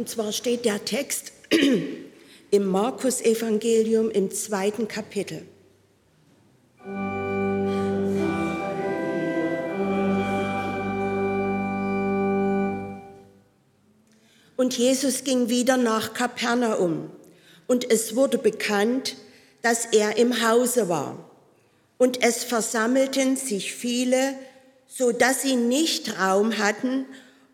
Und 0.00 0.08
zwar 0.08 0.32
steht 0.32 0.64
der 0.64 0.82
Text 0.86 1.30
im 2.50 2.64
Markus-Evangelium 2.64 4.10
im 4.10 4.30
zweiten 4.30 4.88
Kapitel. 4.88 5.42
Und 14.56 14.78
Jesus 14.78 15.24
ging 15.24 15.50
wieder 15.50 15.76
nach 15.76 16.14
Kapernaum. 16.14 17.10
Und 17.66 17.90
es 17.90 18.16
wurde 18.16 18.38
bekannt, 18.38 19.16
dass 19.60 19.84
er 19.84 20.16
im 20.16 20.42
Hause 20.48 20.88
war. 20.88 21.30
Und 21.98 22.22
es 22.22 22.42
versammelten 22.42 23.36
sich 23.36 23.74
viele, 23.74 24.32
so 24.86 25.12
dass 25.12 25.42
sie 25.42 25.56
nicht 25.56 26.18
Raum 26.18 26.56
hatten, 26.56 27.04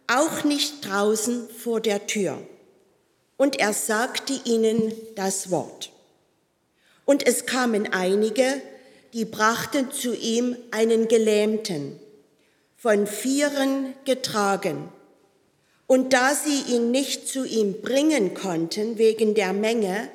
auch 0.09 0.45
nicht 0.45 0.87
draußen 0.87 1.49
vor 1.51 1.81
der 1.81 2.07
Tür. 2.07 2.39
Und 3.37 3.59
er 3.59 3.73
sagte 3.73 4.33
ihnen 4.45 4.93
das 5.15 5.51
Wort. 5.51 5.91
Und 7.05 7.27
es 7.27 7.47
kamen 7.47 7.93
einige, 7.93 8.61
die 9.13 9.25
brachten 9.25 9.93
zu 9.93 10.15
ihm 10.15 10.57
einen 10.71 11.09
Gelähmten, 11.09 11.99
von 12.77 13.07
Vieren 13.07 13.95
getragen. 14.05 14.89
Und 15.87 16.13
da 16.13 16.35
sie 16.35 16.75
ihn 16.75 16.91
nicht 16.91 17.29
zu 17.29 17.45
ihm 17.45 17.81
bringen 17.81 18.35
konnten 18.35 18.99
wegen 18.99 19.35
der 19.35 19.53
Menge, 19.53 20.11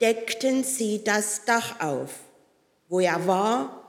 deckten 0.00 0.64
sie 0.64 1.02
das 1.02 1.44
Dach 1.44 1.80
auf, 1.80 2.10
wo 2.88 3.00
er 3.00 3.26
war, 3.26 3.80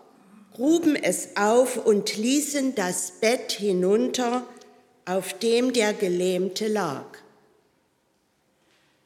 gruben 0.53 0.95
es 0.95 1.35
auf 1.35 1.77
und 1.85 2.17
ließen 2.17 2.75
das 2.75 3.13
Bett 3.21 3.51
hinunter, 3.51 4.45
auf 5.05 5.33
dem 5.39 5.73
der 5.73 5.93
Gelähmte 5.93 6.67
lag. 6.67 7.05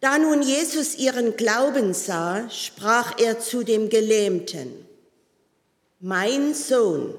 Da 0.02 0.18
nun 0.18 0.42
Jesus 0.42 0.96
ihren 0.96 1.36
Glauben 1.36 1.94
sah, 1.94 2.50
sprach 2.50 3.18
er 3.20 3.40
zu 3.40 3.64
dem 3.64 3.90
Gelähmten, 3.90 4.86
Mein 6.00 6.54
Sohn, 6.54 7.16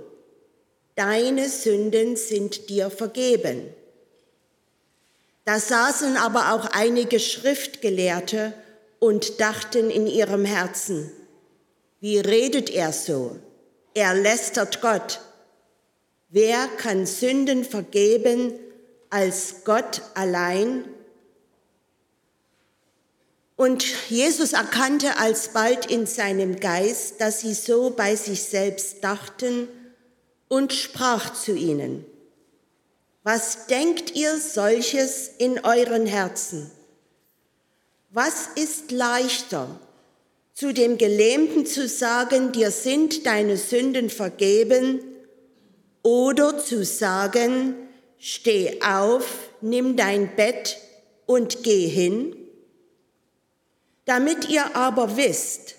deine 0.94 1.48
Sünden 1.48 2.16
sind 2.16 2.68
dir 2.68 2.90
vergeben. 2.90 3.74
Da 5.44 5.58
saßen 5.58 6.16
aber 6.16 6.52
auch 6.52 6.66
einige 6.72 7.18
Schriftgelehrte 7.18 8.52
und 8.98 9.40
dachten 9.40 9.90
in 9.90 10.06
ihrem 10.06 10.44
Herzen, 10.44 11.10
wie 12.00 12.18
redet 12.18 12.70
er 12.70 12.92
so? 12.92 13.36
Er 13.94 14.14
lästert 14.14 14.80
Gott. 14.80 15.20
Wer 16.28 16.68
kann 16.76 17.06
Sünden 17.06 17.64
vergeben 17.64 18.52
als 19.10 19.64
Gott 19.64 20.02
allein? 20.14 20.84
Und 23.56 23.84
Jesus 24.10 24.52
erkannte 24.52 25.18
alsbald 25.18 25.86
in 25.86 26.06
seinem 26.06 26.60
Geist, 26.60 27.20
dass 27.20 27.40
sie 27.40 27.54
so 27.54 27.90
bei 27.90 28.14
sich 28.16 28.42
selbst 28.42 29.02
dachten 29.02 29.68
und 30.48 30.72
sprach 30.72 31.32
zu 31.32 31.54
ihnen, 31.54 32.04
was 33.22 33.66
denkt 33.66 34.14
ihr 34.14 34.38
solches 34.38 35.28
in 35.38 35.64
euren 35.64 36.06
Herzen? 36.06 36.70
Was 38.10 38.48
ist 38.54 38.92
leichter, 38.92 39.80
zu 40.54 40.72
dem 40.72 40.96
Gelähmten 40.96 41.66
zu 41.66 41.88
sagen, 41.88 42.52
dir 42.52 42.70
sind 42.70 43.26
deine 43.26 43.56
Sünden 43.56 44.10
vergeben, 44.10 45.00
oder 46.02 46.56
zu 46.56 46.84
sagen, 46.84 47.74
steh 48.18 48.80
auf, 48.82 49.50
nimm 49.60 49.96
dein 49.96 50.34
Bett 50.36 50.78
und 51.26 51.62
geh 51.62 51.88
hin? 51.88 52.36
Damit 54.04 54.48
ihr 54.48 54.76
aber 54.76 55.16
wisst, 55.16 55.74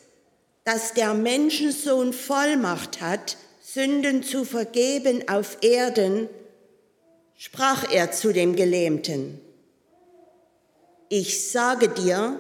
dass 0.64 0.94
der 0.94 1.14
Menschensohn 1.14 2.14
Vollmacht 2.14 3.00
hat, 3.00 3.38
Sünden 3.62 4.24
zu 4.24 4.44
vergeben 4.44 5.28
auf 5.30 5.58
Erden, 5.62 6.28
sprach 7.38 7.92
er 7.92 8.12
zu 8.12 8.34
dem 8.34 8.56
Gelähmten, 8.56 9.40
ich 11.10 11.52
sage 11.52 11.88
dir, 11.88 12.40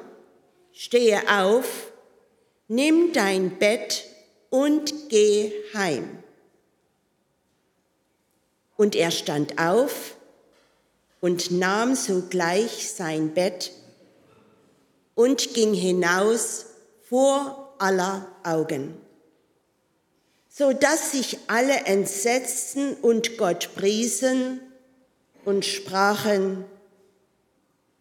stehe 0.73 1.21
auf, 1.29 1.93
nimm 2.67 3.13
dein 3.13 3.57
Bett 3.57 4.03
und 4.49 5.09
geh 5.09 5.53
heim. 5.73 6.16
Und 8.77 8.95
er 8.95 9.11
stand 9.11 9.59
auf 9.59 10.15
und 11.19 11.51
nahm 11.51 11.95
sogleich 11.95 12.91
sein 12.91 13.33
Bett 13.33 13.71
und 15.15 15.53
ging 15.55 15.73
hinaus 15.73 16.67
vor 17.09 17.75
aller 17.79 18.27
Augen, 18.43 18.95
so 20.49 20.73
dass 20.73 21.11
sich 21.11 21.39
alle 21.47 21.85
entsetzten 21.85 22.93
und 22.95 23.37
Gott 23.37 23.71
priesen 23.75 24.61
und 25.43 25.65
sprachen, 25.65 26.65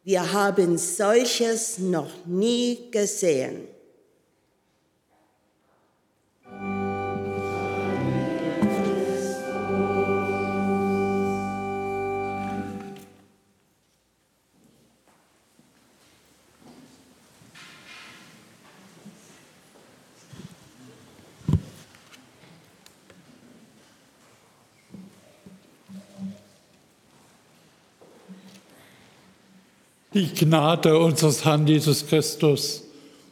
wir 0.04 0.32
haben 0.32 0.78
solches 0.78 1.78
noch 1.78 2.26
nie 2.26 2.90
gesehen. 2.90 3.66
Die 30.16 30.32
Gnade 30.32 30.98
unseres 30.98 31.44
Herrn 31.44 31.66
Jesus 31.66 32.06
Christus 32.06 32.82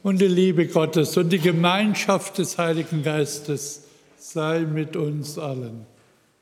und 0.03 0.21
die 0.21 0.27
Liebe 0.27 0.67
Gottes 0.67 1.17
und 1.17 1.31
die 1.31 1.39
Gemeinschaft 1.39 2.37
des 2.37 2.59
Heiligen 2.59 3.03
Geistes 3.03 3.85
sei 4.19 4.61
mit 4.61 4.95
uns 4.95 5.39
allen. 5.39 5.87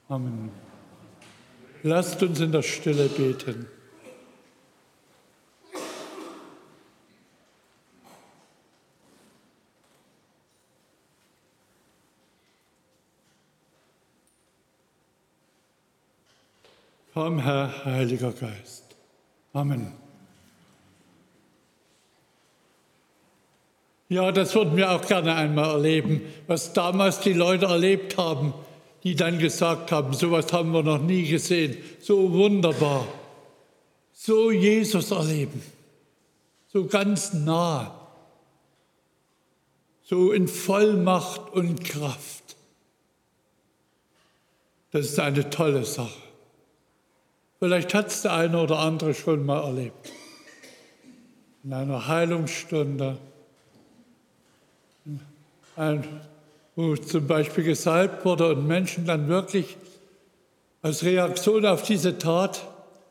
Amen. 0.08 0.50
Lasst 1.84 2.25
uns 2.25 2.41
in 2.41 2.50
der 2.50 2.62
Stille 2.62 3.06
beten. 3.06 3.69
Komm, 17.14 17.38
Herr, 17.38 17.84
Heiliger 17.84 18.32
Geist. 18.32 18.97
Amen. 19.53 20.03
Ja, 24.12 24.30
das 24.30 24.54
würden 24.54 24.76
wir 24.76 24.90
auch 24.90 25.06
gerne 25.06 25.34
einmal 25.34 25.70
erleben, 25.70 26.20
was 26.46 26.74
damals 26.74 27.20
die 27.20 27.32
Leute 27.32 27.64
erlebt 27.64 28.18
haben, 28.18 28.52
die 29.04 29.16
dann 29.16 29.38
gesagt 29.38 29.90
haben, 29.90 30.12
sowas 30.12 30.52
haben 30.52 30.72
wir 30.72 30.82
noch 30.82 31.00
nie 31.00 31.26
gesehen, 31.26 31.78
so 31.98 32.30
wunderbar, 32.30 33.08
so 34.12 34.50
Jesus 34.50 35.12
erleben, 35.12 35.62
so 36.66 36.84
ganz 36.84 37.32
nah, 37.32 38.06
so 40.02 40.30
in 40.32 40.46
Vollmacht 40.46 41.50
und 41.54 41.82
Kraft. 41.82 42.56
Das 44.90 45.06
ist 45.06 45.18
eine 45.20 45.48
tolle 45.48 45.86
Sache. 45.86 46.20
Vielleicht 47.60 47.94
hat 47.94 48.08
es 48.08 48.20
der 48.20 48.34
eine 48.34 48.60
oder 48.60 48.78
andere 48.80 49.14
schon 49.14 49.46
mal 49.46 49.62
erlebt. 49.62 50.12
In 51.65 51.72
einer 51.72 52.08
Heilungsstunde 52.08 53.16
wo 56.77 56.97
zum 56.97 57.27
Beispiel 57.27 57.65
gesalbt 57.65 58.24
wurde 58.24 58.48
und 58.54 58.66
Menschen 58.66 59.07
dann 59.07 59.28
wirklich 59.28 59.77
als 60.83 61.04
Reaktion 61.04 61.65
auf 61.66 61.83
diese 61.83 62.19
Tat 62.19 62.66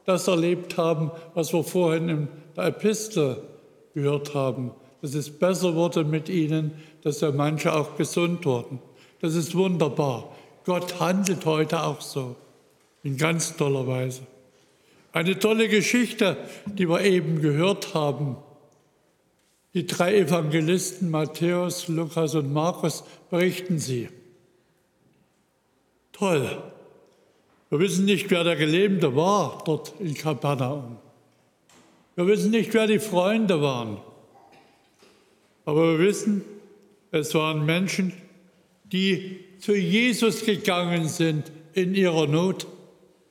das 0.05 0.27
erlebt 0.27 0.77
haben, 0.77 1.11
was 1.33 1.53
wir 1.53 1.63
vorhin 1.63 2.09
in 2.09 2.27
der 2.55 2.65
Epistel 2.65 3.37
gehört 3.93 4.33
haben, 4.33 4.71
dass 5.01 5.13
es 5.13 5.29
besser 5.29 5.75
wurde 5.75 6.03
mit 6.03 6.29
ihnen, 6.29 6.71
dass 7.03 7.21
ja 7.21 7.31
manche 7.31 7.73
auch 7.73 7.95
gesund 7.95 8.45
wurden. 8.45 8.79
Das 9.21 9.35
ist 9.35 9.55
wunderbar. 9.55 10.35
Gott 10.65 10.99
handelt 10.99 11.45
heute 11.45 11.81
auch 11.83 12.01
so, 12.01 12.35
in 13.03 13.17
ganz 13.17 13.55
toller 13.55 13.87
Weise. 13.87 14.21
Eine 15.13 15.37
tolle 15.37 15.67
Geschichte, 15.67 16.37
die 16.65 16.87
wir 16.87 17.01
eben 17.01 17.41
gehört 17.41 17.93
haben, 17.93 18.37
die 19.73 19.85
drei 19.85 20.17
Evangelisten 20.17 21.09
Matthäus, 21.09 21.87
Lukas 21.87 22.35
und 22.35 22.51
Markus 22.51 23.03
berichten 23.29 23.79
sie. 23.79 24.09
Toll. 26.11 26.61
Wir 27.69 27.79
wissen 27.79 28.05
nicht, 28.05 28.29
wer 28.29 28.43
der 28.43 28.57
Gelähmte 28.57 29.15
war 29.15 29.63
dort 29.65 29.93
in 29.99 30.13
Kapernaum. 30.13 30.97
Wir 32.15 32.27
wissen 32.27 32.51
nicht, 32.51 32.73
wer 32.73 32.85
die 32.85 32.99
Freunde 32.99 33.61
waren. 33.61 33.97
Aber 35.63 35.93
wir 35.93 35.99
wissen, 35.99 36.43
es 37.11 37.33
waren 37.33 37.65
Menschen, 37.65 38.13
die 38.91 39.39
zu 39.59 39.73
Jesus 39.73 40.43
gegangen 40.45 41.07
sind 41.07 41.51
in 41.73 41.95
ihrer 41.95 42.27
Not, 42.27 42.67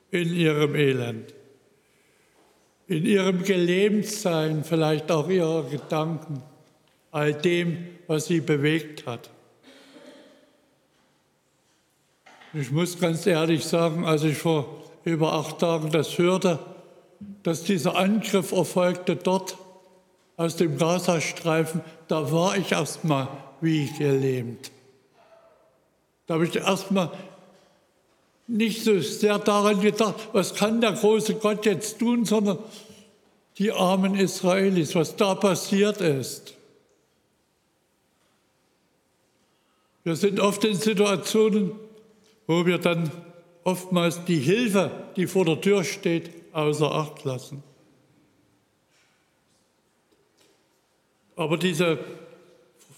in 0.09 0.33
ihrem 0.33 0.75
Elend, 0.75 1.33
in 2.91 3.05
ihrem 3.05 3.43
Gelähmtsein, 3.43 4.65
vielleicht 4.65 5.09
auch 5.11 5.29
ihrer 5.29 5.63
Gedanken, 5.63 6.43
all 7.09 7.33
dem, 7.33 7.87
was 8.07 8.25
sie 8.25 8.41
bewegt 8.41 9.07
hat. 9.07 9.29
Ich 12.53 12.69
muss 12.69 12.99
ganz 12.99 13.25
ehrlich 13.25 13.63
sagen, 13.63 14.05
als 14.05 14.23
ich 14.23 14.37
vor 14.37 14.83
über 15.05 15.31
acht 15.31 15.59
Tagen 15.59 15.89
das 15.91 16.17
hörte, 16.17 16.59
dass 17.43 17.63
dieser 17.63 17.95
Angriff 17.95 18.51
erfolgte 18.51 19.15
dort 19.15 19.57
aus 20.35 20.57
dem 20.57 20.77
Gazastreifen, 20.77 21.79
da 22.09 22.29
war 22.29 22.57
ich 22.57 22.73
erstmal 22.73 23.29
wie 23.61 23.89
gelähmt. 23.97 24.69
Da 26.27 26.33
habe 26.33 26.45
ich 26.45 26.53
erstmal 26.57 27.09
nicht 28.47 28.83
so 28.83 28.99
sehr 28.99 29.39
daran 29.39 29.81
gedacht, 29.81 30.15
was 30.33 30.55
kann 30.55 30.81
der 30.81 30.93
große 30.93 31.35
Gott 31.35 31.65
jetzt 31.65 31.99
tun, 31.99 32.25
sondern 32.25 32.59
die 33.57 33.71
armen 33.71 34.15
Israelis, 34.15 34.95
was 34.95 35.15
da 35.15 35.35
passiert 35.35 36.01
ist. 36.01 36.55
Wir 40.03 40.15
sind 40.15 40.39
oft 40.39 40.63
in 40.63 40.75
Situationen, 40.75 41.71
wo 42.47 42.65
wir 42.65 42.79
dann 42.79 43.11
oftmals 43.63 44.25
die 44.25 44.39
Hilfe, 44.39 44.91
die 45.15 45.27
vor 45.27 45.45
der 45.45 45.61
Tür 45.61 45.83
steht, 45.83 46.31
außer 46.53 46.91
Acht 46.91 47.23
lassen. 47.23 47.63
Aber 51.35 51.57
diese 51.57 51.99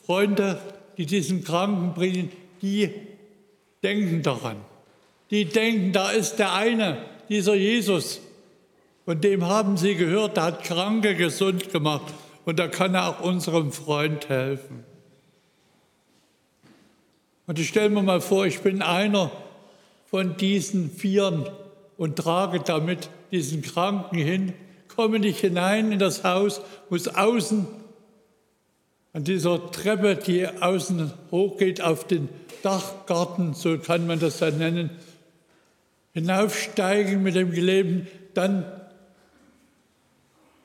Freunde, 0.06 0.60
die 0.98 1.06
diesen 1.06 1.44
Kranken 1.44 1.94
bringen, 1.94 2.32
die 2.62 2.90
denken 3.84 4.22
daran. 4.22 4.58
Die 5.34 5.46
denken, 5.46 5.94
da 5.94 6.12
ist 6.12 6.36
der 6.36 6.54
eine, 6.54 7.00
dieser 7.28 7.56
Jesus. 7.56 8.22
Von 9.04 9.20
dem 9.20 9.46
haben 9.48 9.78
sie 9.78 9.96
gehört, 9.96 10.38
der 10.38 10.44
hat 10.44 10.64
Kranke 10.64 11.16
gesund 11.16 11.72
gemacht 11.72 12.14
und 12.46 12.60
da 12.60 12.68
kann 12.68 12.94
er 12.94 13.10
auch 13.10 13.22
unserem 13.22 13.72
Freund 13.72 14.30
helfen. 14.30 14.84
Und 17.48 17.58
ich 17.58 17.68
stelle 17.68 17.90
mir 17.90 18.04
mal 18.04 18.22
vor, 18.22 18.46
ich 18.46 18.60
bin 18.60 18.84
einer 18.84 19.32
von 20.06 20.38
diesen 20.38 20.92
Vieren 20.92 21.50
und 21.98 22.18
trage 22.18 22.60
damit 22.60 23.10
diesen 23.32 23.64
Kranken 23.64 24.20
hin, 24.20 24.54
komme 24.88 25.18
nicht 25.18 25.40
hinein 25.40 25.92
in 25.92 25.98
das 25.98 26.24
Haus, 26.24 26.62
muss 26.92 27.08
außen 27.08 27.66
an 29.14 29.24
dieser 29.24 29.72
Treppe, 29.72 30.16
die 30.16 30.48
außen 30.48 31.12
hochgeht 31.32 31.82
auf 31.82 32.06
den 32.06 32.30
Dachgarten, 32.62 33.56
so 33.56 33.80
kann 33.80 34.06
man 34.06 34.20
das 34.20 34.38
dann 34.38 34.60
nennen, 34.60 34.92
hinaufsteigen 36.14 37.24
mit 37.24 37.36
dem 37.36 37.52
Gelebten, 37.52 38.08
dann 38.34 38.66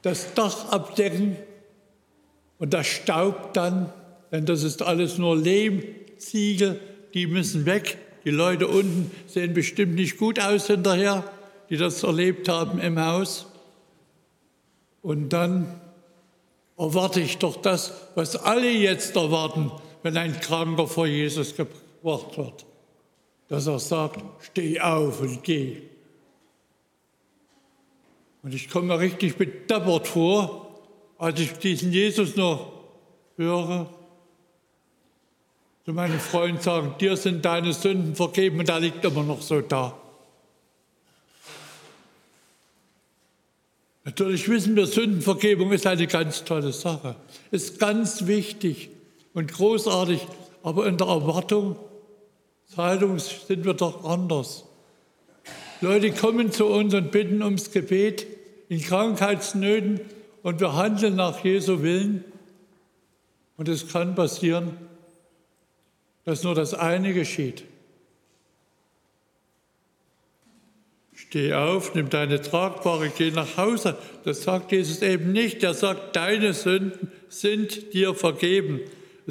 das 0.02 0.34
Dach 0.34 0.70
abdecken 0.70 1.36
und 2.58 2.74
das 2.74 2.86
Staub 2.86 3.54
dann, 3.54 3.92
denn 4.30 4.46
das 4.46 4.62
ist 4.62 4.82
alles 4.82 5.18
nur 5.18 5.36
Lehmziegel, 5.36 6.80
die 7.14 7.26
müssen 7.26 7.66
weg. 7.66 7.98
Die 8.24 8.30
Leute 8.30 8.68
unten 8.68 9.10
sehen 9.26 9.54
bestimmt 9.54 9.94
nicht 9.94 10.18
gut 10.18 10.38
aus 10.40 10.66
hinterher, 10.66 11.24
die 11.70 11.76
das 11.76 12.02
erlebt 12.02 12.48
haben 12.48 12.78
im 12.78 12.98
Haus. 12.98 13.46
Und 15.02 15.30
dann 15.30 15.80
erwarte 16.76 17.20
ich 17.20 17.38
doch 17.38 17.56
das, 17.56 17.92
was 18.14 18.36
alle 18.36 18.70
jetzt 18.70 19.16
erwarten, 19.16 19.70
wenn 20.02 20.16
ein 20.16 20.38
Kranker 20.40 20.86
vor 20.86 21.06
Jesus 21.06 21.56
gebracht 21.56 22.36
wird. 22.36 22.67
Dass 23.48 23.66
er 23.66 23.78
sagt, 23.78 24.22
steh 24.42 24.80
auf 24.80 25.20
und 25.20 25.42
geh. 25.42 25.82
Und 28.42 28.54
ich 28.54 28.70
komme 28.70 28.88
mir 28.88 28.98
richtig 28.98 29.36
bedappert 29.36 30.06
vor, 30.06 30.80
als 31.18 31.40
ich 31.40 31.52
diesen 31.54 31.92
Jesus 31.92 32.36
noch 32.36 32.72
höre. 33.36 33.88
Und 35.86 35.94
meine 35.94 36.18
Freunde 36.18 36.60
sagen, 36.60 36.94
dir 37.00 37.16
sind 37.16 37.44
deine 37.44 37.72
Sünden 37.72 38.14
vergeben 38.14 38.58
und 38.58 38.68
er 38.68 38.80
liegt 38.80 39.04
immer 39.04 39.22
noch 39.22 39.40
so 39.40 39.62
da. 39.62 39.98
Natürlich 44.04 44.48
wissen 44.48 44.76
wir, 44.76 44.86
Sündenvergebung 44.86 45.72
ist 45.72 45.86
eine 45.86 46.06
ganz 46.06 46.44
tolle 46.44 46.72
Sache, 46.72 47.16
ist 47.50 47.78
ganz 47.78 48.26
wichtig 48.26 48.88
und 49.34 49.52
großartig, 49.52 50.26
aber 50.62 50.86
in 50.86 50.96
der 50.96 51.08
Erwartungshaltung 52.70 53.18
sind 53.18 53.64
wir 53.64 53.74
doch 53.74 54.04
anders. 54.04 54.64
Leute 55.80 56.12
kommen 56.12 56.52
zu 56.52 56.66
uns 56.66 56.92
und 56.94 57.10
bitten 57.10 57.42
ums 57.42 57.70
Gebet 57.70 58.26
in 58.68 58.80
Krankheitsnöten 58.80 60.00
und 60.42 60.60
wir 60.60 60.74
handeln 60.74 61.16
nach 61.16 61.44
Jesu 61.44 61.82
Willen. 61.82 62.24
Und 63.56 63.68
es 63.68 63.88
kann 63.88 64.14
passieren, 64.14 64.76
dass 66.24 66.42
nur 66.42 66.54
das 66.54 66.74
eine 66.74 67.14
geschieht. 67.14 67.64
Steh 71.14 71.52
auf, 71.54 71.94
nimm 71.94 72.10
deine 72.10 72.40
Tragbare, 72.40 73.10
geh 73.16 73.30
nach 73.30 73.56
Hause. 73.56 73.96
Das 74.24 74.42
sagt 74.42 74.72
Jesus 74.72 75.02
eben 75.02 75.32
nicht. 75.32 75.62
Er 75.62 75.74
sagt, 75.74 76.14
deine 76.16 76.52
Sünden 76.52 77.10
sind 77.28 77.92
dir 77.92 78.14
vergeben. 78.14 78.80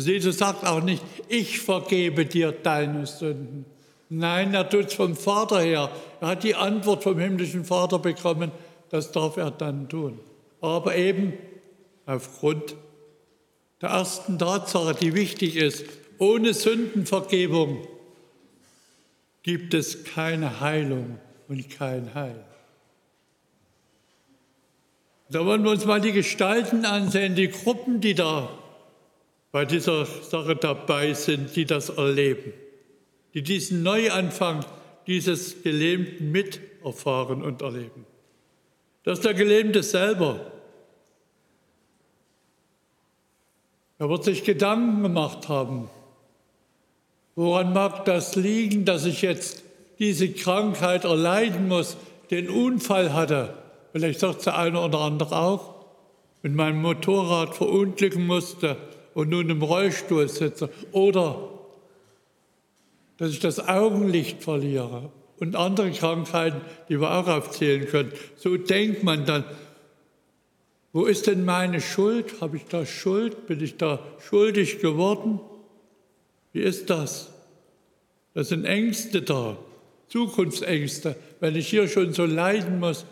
Jesus 0.05 0.37
sagt 0.37 0.65
auch 0.65 0.83
nicht, 0.83 1.01
ich 1.27 1.59
vergebe 1.59 2.25
dir 2.25 2.51
deine 2.51 3.07
Sünden. 3.07 3.65
Nein, 4.09 4.53
er 4.53 4.69
tut 4.69 4.85
es 4.85 4.93
vom 4.93 5.15
Vater 5.15 5.59
her. 5.59 5.89
Er 6.21 6.27
hat 6.27 6.43
die 6.43 6.55
Antwort 6.55 7.03
vom 7.03 7.17
himmlischen 7.17 7.65
Vater 7.65 7.99
bekommen. 7.99 8.51
Das 8.89 9.11
darf 9.11 9.37
er 9.37 9.51
dann 9.51 9.89
tun. 9.89 10.19
Aber 10.61 10.95
eben 10.95 11.33
aufgrund 12.05 12.75
der 13.81 13.89
ersten 13.89 14.37
Tatsache, 14.39 14.95
die 14.95 15.13
wichtig 15.13 15.55
ist, 15.55 15.83
ohne 16.19 16.53
Sündenvergebung 16.53 17.87
gibt 19.43 19.73
es 19.73 20.03
keine 20.03 20.59
Heilung 20.59 21.19
und 21.47 21.69
kein 21.69 22.13
Heil. 22.13 22.43
Da 25.29 25.45
wollen 25.45 25.63
wir 25.63 25.71
uns 25.71 25.85
mal 25.85 26.01
die 26.01 26.13
Gestalten 26.13 26.85
ansehen, 26.85 27.35
die 27.35 27.49
Gruppen, 27.49 27.99
die 27.99 28.13
da 28.13 28.49
bei 29.51 29.65
dieser 29.65 30.05
Sache 30.05 30.55
dabei 30.55 31.13
sind, 31.13 31.55
die 31.55 31.65
das 31.65 31.89
erleben, 31.89 32.53
die 33.33 33.41
diesen 33.41 33.83
Neuanfang 33.83 34.65
dieses 35.07 35.63
Gelähmten 35.63 36.31
miterfahren 36.31 37.41
und 37.41 37.61
erleben. 37.61 38.05
Das 39.03 39.19
ist 39.19 39.25
der 39.25 39.33
Gelähmte 39.33 39.83
selber. 39.83 40.51
Er 43.99 44.09
wird 44.09 44.25
sich 44.25 44.43
Gedanken 44.43 45.01
gemacht 45.01 45.47
haben. 45.47 45.89
Woran 47.35 47.71
mag 47.71 48.03
das 48.05 48.35
liegen, 48.35 48.83
dass 48.83 49.05
ich 49.05 49.21
jetzt 49.21 49.63
diese 49.97 50.29
Krankheit 50.31 51.05
erleiden 51.05 51.67
muss, 51.67 51.97
den 52.29 52.49
Unfall 52.49 53.13
hatte, 53.13 53.53
vielleicht 53.93 54.19
sagt 54.19 54.45
der 54.45 54.57
eine 54.57 54.81
oder 54.81 54.99
andere 54.99 55.37
auch, 55.37 55.85
mit 56.43 56.53
meinem 56.53 56.81
Motorrad 56.81 57.55
verunglücken 57.55 58.27
musste 58.27 58.77
und 59.17 59.29
nun 59.29 59.49
im 59.49 59.63
Rollstuhl 59.63 60.29
sitze, 60.29 60.69
oder 60.91 61.49
dass 63.17 63.31
ich 63.31 63.39
das 63.39 63.59
Augenlicht 63.67 64.43
verliere 64.43 65.09
und 65.39 65.55
andere 65.55 65.89
Krankheiten, 65.89 66.61
die 66.87 67.01
wir 67.01 67.11
auch 67.11 67.27
aufzählen 67.27 67.87
können. 67.87 68.11
So 68.35 68.57
denkt 68.57 69.01
man 69.03 69.25
dann, 69.25 69.43
wo 70.93 71.05
ist 71.05 71.25
denn 71.25 71.45
meine 71.45 71.81
Schuld? 71.81 72.41
Habe 72.41 72.57
ich 72.57 72.65
da 72.65 72.85
Schuld? 72.85 73.47
Bin 73.47 73.59
ich 73.59 73.77
da 73.77 74.05
schuldig 74.19 74.81
geworden? 74.81 75.39
Wie 76.53 76.61
ist 76.61 76.91
das? 76.91 77.31
Da 78.35 78.43
sind 78.43 78.65
Ängste 78.65 79.23
da. 79.23 79.57
Zukunftsängste, 80.09 81.15
wenn 81.39 81.55
ich 81.55 81.67
hier 81.67 81.87
schon 81.87 82.13
so 82.13 82.25
leiden 82.25 82.79
muss. 82.79 83.07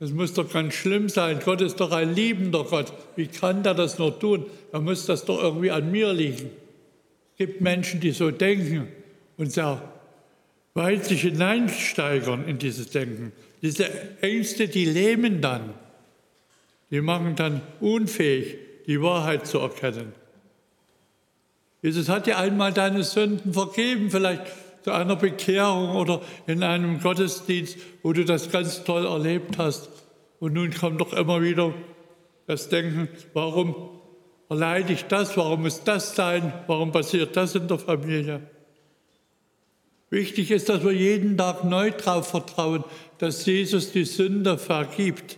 Das 0.00 0.10
muss 0.10 0.34
doch 0.34 0.50
ganz 0.52 0.74
schlimm 0.74 1.08
sein. 1.08 1.40
Gott 1.44 1.60
ist 1.60 1.80
doch 1.80 1.90
ein 1.90 2.14
liebender 2.14 2.64
Gott. 2.64 2.92
Wie 3.16 3.26
kann 3.26 3.62
der 3.62 3.74
das 3.74 3.98
nur 3.98 4.18
tun? 4.18 4.46
Da 4.70 4.80
muss 4.80 5.06
das 5.06 5.24
doch 5.24 5.42
irgendwie 5.42 5.70
an 5.70 5.90
mir 5.90 6.12
liegen. 6.12 6.50
Es 7.32 7.38
gibt 7.38 7.60
Menschen, 7.60 8.00
die 8.00 8.12
so 8.12 8.30
denken 8.30 8.88
und 9.36 9.52
sehr 9.52 9.82
weit 10.74 11.04
sich 11.04 11.22
hineinsteigern 11.22 12.46
in 12.46 12.58
dieses 12.58 12.90
Denken. 12.90 13.32
Diese 13.62 13.86
Ängste, 14.20 14.68
die 14.68 14.84
lähmen 14.84 15.40
dann. 15.40 15.74
Die 16.90 17.00
machen 17.00 17.34
dann 17.34 17.60
unfähig, 17.80 18.56
die 18.86 19.02
Wahrheit 19.02 19.46
zu 19.46 19.58
erkennen. 19.58 20.12
Jesus 21.82 22.08
hat 22.08 22.26
dir 22.26 22.38
einmal 22.38 22.72
deine 22.72 23.02
Sünden 23.02 23.52
vergeben. 23.52 24.10
Vielleicht 24.10 24.46
zu 24.82 24.92
einer 24.92 25.16
Bekehrung 25.16 25.96
oder 25.96 26.20
in 26.46 26.62
einem 26.62 27.00
Gottesdienst, 27.00 27.78
wo 28.02 28.12
du 28.12 28.24
das 28.24 28.50
ganz 28.50 28.84
toll 28.84 29.06
erlebt 29.06 29.58
hast. 29.58 29.88
Und 30.40 30.54
nun 30.54 30.72
kommen 30.72 30.98
doch 30.98 31.12
immer 31.12 31.42
wieder 31.42 31.74
das 32.46 32.68
Denken, 32.68 33.08
warum 33.34 33.90
erleide 34.48 34.92
ich 34.92 35.04
das, 35.04 35.36
warum 35.36 35.62
muss 35.62 35.84
das 35.84 36.14
sein, 36.14 36.52
warum 36.66 36.92
passiert 36.92 37.36
das 37.36 37.54
in 37.54 37.68
der 37.68 37.78
Familie. 37.78 38.40
Wichtig 40.10 40.50
ist, 40.50 40.68
dass 40.68 40.82
wir 40.84 40.92
jeden 40.92 41.36
Tag 41.36 41.64
neu 41.64 41.90
darauf 41.90 42.28
vertrauen, 42.28 42.84
dass 43.18 43.44
Jesus 43.44 43.92
die 43.92 44.04
Sünde 44.04 44.56
vergibt. 44.56 45.36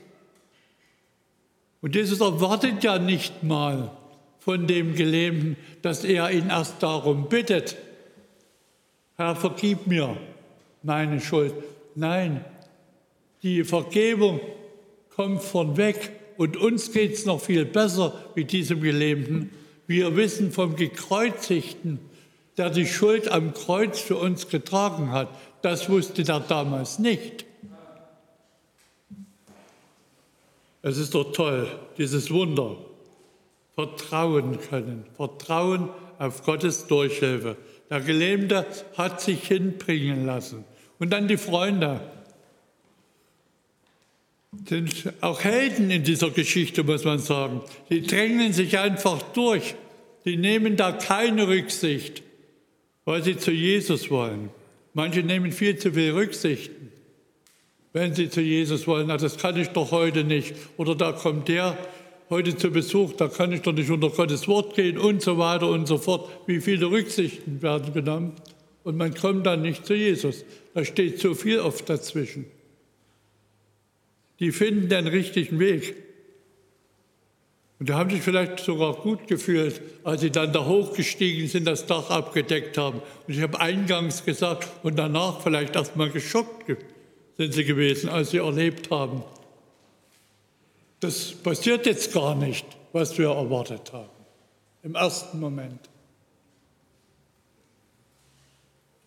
Und 1.81 1.97
Jesus 1.97 2.21
erwartet 2.21 2.85
ja 2.85 2.99
nicht 2.99 3.43
mal 3.43 3.91
von 4.39 4.67
dem 4.67 4.95
Gelähmten, 4.95 5.57
dass 5.83 6.05
er 6.05 6.31
ihn 6.31 6.51
erst 6.51 6.83
darum 6.83 7.29
bittet. 7.29 7.77
Herr, 9.21 9.37
vergib 9.37 9.87
mir 9.87 10.17
meine 10.83 11.21
Schuld. 11.21 11.53
Nein, 11.95 12.43
die 13.43 13.65
Vergebung 13.65 14.41
kommt 15.15 15.43
von 15.43 15.77
weg 15.77 16.11
und 16.39 16.57
uns 16.57 16.91
geht 16.91 17.13
es 17.13 17.27
noch 17.27 17.39
viel 17.39 17.67
besser 17.67 18.15
mit 18.35 18.51
diesem 18.51 18.81
Gelähmten. 18.81 19.51
Wir 19.87 20.17
wissen 20.17 20.53
vom 20.53 20.75
Gekreuzigten, 20.75 21.99
der 22.57 22.71
die 22.71 22.87
Schuld 22.87 23.31
am 23.31 23.53
Kreuz 23.53 24.01
für 24.01 24.17
uns 24.17 24.49
getragen 24.49 25.13
hat. 25.13 25.29
Das 25.61 25.91
wusste 25.91 26.25
der 26.25 26.41
damals 26.41 26.99
nicht. 26.99 27.45
Es 30.81 30.97
ist 30.97 31.15
doch 31.15 31.31
toll, 31.33 31.69
dieses 31.99 32.31
Wunder. 32.31 32.79
Vertrauen 33.75 34.59
können, 34.61 35.05
Vertrauen 35.19 35.91
auf 36.19 36.43
Gottes 36.43 36.87
Durchhilfe. 36.87 37.59
Der 37.91 38.01
Gelähmte 38.01 38.67
hat 38.97 39.21
sich 39.21 39.49
hinbringen 39.49 40.25
lassen. 40.25 40.65
Und 40.99 41.11
dann 41.11 41.27
die 41.27 41.37
Freunde. 41.37 42.01
Sind 44.69 45.13
auch 45.21 45.43
Helden 45.43 45.91
in 45.91 46.03
dieser 46.03 46.31
Geschichte, 46.31 46.85
muss 46.85 47.05
man 47.05 47.19
sagen. 47.19 47.63
Die 47.89 48.03
drängen 48.03 48.53
sich 48.53 48.79
einfach 48.79 49.23
durch. 49.33 49.75
Die 50.25 50.37
nehmen 50.37 50.77
da 50.77 50.93
keine 50.93 51.49
Rücksicht, 51.49 52.23
weil 53.05 53.23
sie 53.23 53.37
zu 53.37 53.51
Jesus 53.51 54.11
wollen. 54.11 54.51
Manche 54.93 55.23
nehmen 55.23 55.53
viel 55.53 55.77
zu 55.79 55.93
viel 55.93 56.13
Rücksichten, 56.13 56.93
wenn 57.93 58.15
sie 58.15 58.29
zu 58.29 58.41
Jesus 58.41 58.87
wollen. 58.87 59.07
Na, 59.07 59.17
das 59.17 59.39
kann 59.39 59.57
ich 59.57 59.69
doch 59.69 59.93
heute 59.93 60.25
nicht. 60.25 60.55
Oder 60.77 60.95
da 60.95 61.13
kommt 61.13 61.49
der 61.49 61.79
heute 62.31 62.57
zu 62.57 62.71
Besuch, 62.71 63.13
da 63.15 63.29
kann 63.29 63.53
ich 63.53 63.63
doch 63.63 63.73
nicht 63.73 63.91
unter 63.91 64.09
Gottes 64.09 64.47
Wort 64.47 64.75
gehen 64.75 64.97
und 64.97 65.21
so 65.21 65.37
weiter 65.37 65.69
und 65.69 65.87
so 65.87 65.99
fort. 65.99 66.31
Wie 66.47 66.61
viele 66.61 66.87
Rücksichten 66.87 67.61
werden 67.61 67.93
genommen? 67.93 68.33
Und 68.85 68.97
man 68.97 69.15
kommt 69.15 69.45
dann 69.47 69.63
nicht 69.63 69.85
zu 69.85 69.95
Jesus. 69.95 70.45
Da 70.73 70.85
steht 70.85 71.19
so 71.19 71.35
viel 71.35 71.59
oft 71.59 71.89
dazwischen. 71.91 72.47
Die 74.39 74.53
finden 74.53 74.89
den 74.89 75.07
richtigen 75.07 75.59
Weg. 75.59 75.95
Und 77.79 77.89
die 77.89 77.95
haben 77.95 78.11
sich 78.11 78.23
vielleicht 78.23 78.61
sogar 78.61 78.95
gut 78.95 79.27
gefühlt, 79.27 79.81
als 80.05 80.21
sie 80.21 80.31
dann 80.31 80.53
da 80.53 80.67
hochgestiegen 80.67 81.49
sind, 81.49 81.67
das 81.67 81.87
Dach 81.87 82.11
abgedeckt 82.11 82.79
haben. 82.79 83.01
Und 83.27 83.35
ich 83.35 83.41
habe 83.41 83.59
eingangs 83.59 84.25
gesagt, 84.25 84.69
und 84.83 84.99
danach 84.99 85.43
vielleicht 85.43 85.77
erst 85.77 85.97
mal 85.97 86.11
geschockt 86.11 86.77
sind 87.37 87.55
sie 87.55 87.65
gewesen, 87.65 88.11
als 88.11 88.31
sie 88.31 88.39
erlebt 88.39 88.91
haben, 88.91 89.25
das 91.01 91.33
passiert 91.33 91.87
jetzt 91.87 92.13
gar 92.13 92.35
nicht, 92.35 92.67
was 92.93 93.17
wir 93.19 93.31
erwartet 93.31 93.93
haben, 93.93 94.11
im 94.83 94.95
ersten 94.95 95.41
Moment. 95.41 95.89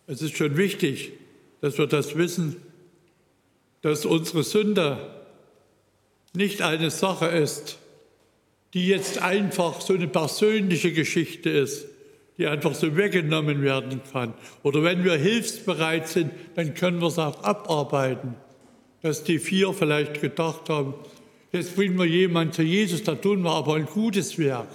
Es 0.06 0.20
ist 0.20 0.36
schon 0.36 0.56
wichtig, 0.56 1.12
dass 1.60 1.78
wir 1.78 1.86
das 1.86 2.16
wissen, 2.16 2.56
dass 3.80 4.04
unsere 4.04 4.42
Sünde 4.42 4.98
nicht 6.34 6.62
eine 6.62 6.90
Sache 6.90 7.26
ist, 7.26 7.78
die 8.74 8.88
jetzt 8.88 9.22
einfach 9.22 9.80
so 9.80 9.94
eine 9.94 10.08
persönliche 10.08 10.92
Geschichte 10.92 11.48
ist, 11.48 11.86
die 12.36 12.46
einfach 12.48 12.74
so 12.74 12.96
weggenommen 12.96 13.62
werden 13.62 14.00
kann. 14.12 14.34
Oder 14.64 14.82
wenn 14.82 15.04
wir 15.04 15.14
hilfsbereit 15.14 16.08
sind, 16.08 16.32
dann 16.56 16.74
können 16.74 17.00
wir 17.00 17.06
es 17.06 17.18
auch 17.18 17.44
abarbeiten, 17.44 18.34
dass 19.02 19.22
die 19.22 19.38
vier 19.38 19.72
vielleicht 19.72 20.20
gedacht 20.20 20.68
haben, 20.68 20.94
Jetzt 21.54 21.76
bringen 21.76 21.96
wir 21.96 22.04
jemanden 22.04 22.52
zu 22.52 22.62
Jesus, 22.62 23.04
da 23.04 23.14
tun 23.14 23.42
wir 23.42 23.52
aber 23.52 23.76
ein 23.76 23.86
gutes 23.86 24.36
Werk. 24.40 24.66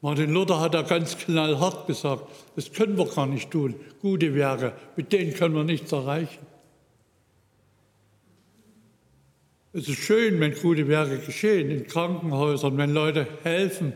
Martin 0.00 0.32
Luther 0.32 0.60
hat 0.60 0.74
da 0.74 0.82
ganz 0.82 1.18
knallhart 1.18 1.88
gesagt, 1.88 2.22
das 2.54 2.72
können 2.72 2.96
wir 2.96 3.06
gar 3.06 3.26
nicht 3.26 3.50
tun, 3.50 3.74
gute 4.00 4.32
Werke, 4.36 4.74
mit 4.94 5.12
denen 5.12 5.34
können 5.34 5.56
wir 5.56 5.64
nichts 5.64 5.90
erreichen. 5.90 6.38
Es 9.72 9.88
ist 9.88 9.98
schön, 9.98 10.38
wenn 10.38 10.54
gute 10.54 10.86
Werke 10.86 11.18
geschehen 11.18 11.68
in 11.68 11.88
Krankenhäusern, 11.88 12.78
wenn 12.78 12.94
Leute 12.94 13.26
helfen, 13.42 13.92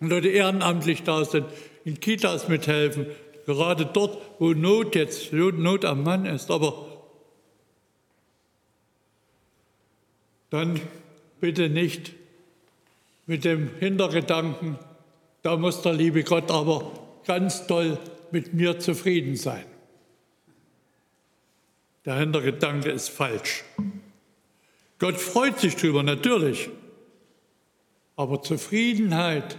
wenn 0.00 0.10
Leute 0.10 0.30
ehrenamtlich 0.30 1.04
da 1.04 1.24
sind, 1.24 1.46
in 1.84 2.00
Kitas 2.00 2.48
mithelfen, 2.48 3.06
gerade 3.46 3.86
dort, 3.86 4.18
wo 4.40 4.52
Not 4.52 4.96
jetzt, 4.96 5.32
Not 5.32 5.84
am 5.84 6.02
Mann 6.02 6.26
ist. 6.26 6.50
Aber 6.50 6.88
dann 10.50 10.80
bitte 11.44 11.68
nicht 11.68 12.14
mit 13.26 13.44
dem 13.44 13.68
Hintergedanken, 13.78 14.78
da 15.42 15.58
muss 15.58 15.82
der 15.82 15.92
liebe 15.92 16.24
Gott 16.24 16.50
aber 16.50 16.90
ganz 17.26 17.66
toll 17.66 17.98
mit 18.30 18.54
mir 18.54 18.78
zufrieden 18.78 19.36
sein. 19.36 19.66
Der 22.06 22.16
Hintergedanke 22.16 22.90
ist 22.90 23.10
falsch. 23.10 23.62
Gott 24.98 25.16
freut 25.16 25.60
sich 25.60 25.76
drüber, 25.76 26.02
natürlich. 26.02 26.70
Aber 28.16 28.40
Zufriedenheit 28.40 29.58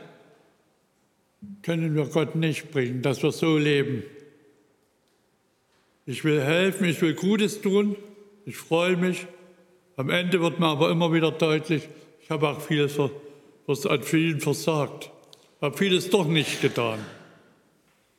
können 1.62 1.96
wir 1.96 2.06
Gott 2.06 2.34
nicht 2.34 2.72
bringen, 2.72 3.04
dass 3.04 3.22
wir 3.22 3.32
so 3.32 3.60
leben. 3.60 4.02
Ich 6.08 6.24
will 6.24 6.42
helfen, 6.42 6.86
ich 6.86 7.00
will 7.04 7.14
Gutes 7.14 7.62
tun, 7.62 7.96
ich 8.48 8.58
freue 8.58 8.98
mich, 8.98 9.28
am 9.98 10.10
Ende 10.10 10.42
wird 10.42 10.60
mir 10.60 10.68
aber 10.68 10.90
immer 10.90 11.14
wieder 11.14 11.32
deutlich, 11.32 11.88
ich 12.22 12.30
habe 12.30 12.50
auch 12.50 12.62
vieles 12.62 13.00
an 13.00 14.04
vielen 14.04 14.42
versagt, 14.42 15.12
habe 15.62 15.78
vieles 15.78 16.10
doch 16.10 16.28
nicht 16.28 16.62
getan. 16.62 17.00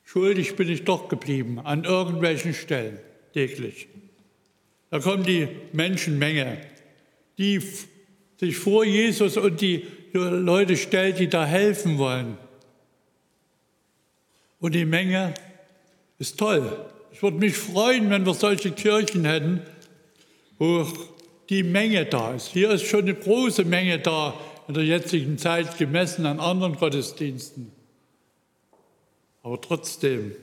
Schuldig 0.05 0.57
bin 0.57 0.69
ich 0.69 0.85
doch 0.85 1.09
geblieben, 1.09 1.59
an 1.59 1.85
irgendwelchen 1.85 2.55
Stellen 2.55 2.99
täglich. 3.35 3.89
Da 4.91 5.01
kommt 5.01 5.27
die 5.27 5.49
Menschenmenge, 5.73 6.59
die 7.39 7.61
sich 8.39 8.57
vor 8.57 8.85
Jesus 8.85 9.37
und 9.37 9.61
die 9.61 9.85
Leute 10.13 10.77
stellt, 10.77 11.19
die 11.19 11.29
da 11.29 11.45
helfen 11.45 11.99
wollen. 11.99 12.39
Und 14.61 14.75
die 14.75 14.85
Menge 14.85 15.35
ist 16.19 16.39
toll. 16.39 16.71
Ich 17.13 17.23
würde 17.23 17.39
mich 17.39 17.57
freuen, 17.57 18.11
wenn 18.11 18.25
wir 18.25 18.35
solche 18.35 18.71
Kirchen 18.71 19.25
hätten, 19.25 19.63
wo 20.59 20.87
die 21.49 21.63
Menge 21.63 22.07
da 22.07 22.35
ist. 22.35 22.49
Hier 22.49 22.71
ist 22.71 22.85
schon 22.85 23.03
eine 23.03 23.15
große 23.15 23.65
Menge 23.65 23.99
da 23.99 24.35
in 24.69 24.75
der 24.75 24.85
jetzigen 24.85 25.39
Zeit 25.39 25.79
gemessen 25.79 26.27
an 26.27 26.41
anderen 26.41 26.77
Gottesdiensten. 26.77 27.71
Aber 29.43 29.61
trotzdem, 29.61 30.35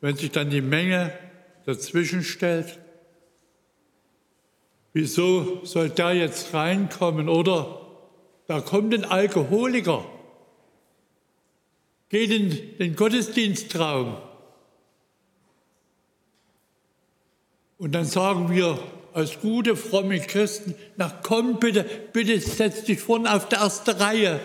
wenn 0.00 0.16
sich 0.16 0.30
dann 0.30 0.48
die 0.48 0.62
Menge 0.62 1.12
dazwischen 1.66 2.22
stellt, 2.22 2.78
wieso 4.94 5.64
soll 5.64 5.90
der 5.90 6.14
jetzt 6.14 6.54
reinkommen? 6.54 7.28
Oder 7.28 7.82
da 8.46 8.60
kommt 8.60 8.94
ein 8.94 9.04
Alkoholiker, 9.04 10.06
geht 12.08 12.30
in 12.30 12.78
den 12.78 12.96
Gottesdienstraum. 12.96 14.16
Und 17.76 17.92
dann 17.92 18.06
sagen 18.06 18.50
wir, 18.50 18.78
als 19.16 19.40
gute, 19.40 19.76
fromme 19.76 20.20
Christen, 20.20 20.74
na 20.98 21.10
komm 21.22 21.58
bitte, 21.58 21.86
bitte 22.12 22.38
setz 22.38 22.84
dich 22.84 23.00
vorne 23.00 23.34
auf 23.34 23.48
die 23.48 23.54
erste 23.54 23.98
Reihe. 23.98 24.40